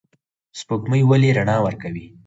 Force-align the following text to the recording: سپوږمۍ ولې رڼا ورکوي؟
سپوږمۍ 0.59 1.01
ولې 1.05 1.29
رڼا 1.37 1.57
ورکوي؟ 1.65 2.05